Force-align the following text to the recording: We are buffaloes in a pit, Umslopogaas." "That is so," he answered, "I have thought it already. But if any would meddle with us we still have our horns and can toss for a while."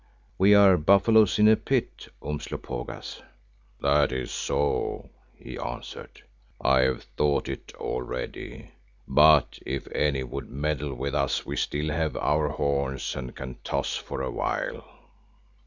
We 0.39 0.55
are 0.55 0.77
buffaloes 0.77 1.37
in 1.37 1.47
a 1.47 1.55
pit, 1.55 2.07
Umslopogaas." 2.23 3.21
"That 3.81 4.11
is 4.11 4.31
so," 4.31 5.11
he 5.35 5.59
answered, 5.59 6.23
"I 6.59 6.79
have 6.79 7.03
thought 7.03 7.47
it 7.47 7.71
already. 7.75 8.71
But 9.07 9.59
if 9.63 9.87
any 9.93 10.23
would 10.23 10.49
meddle 10.49 10.95
with 10.95 11.13
us 11.13 11.45
we 11.45 11.55
still 11.55 11.89
have 11.93 12.17
our 12.17 12.49
horns 12.49 13.15
and 13.15 13.35
can 13.35 13.59
toss 13.63 13.95
for 13.95 14.23
a 14.23 14.31
while." 14.31 14.83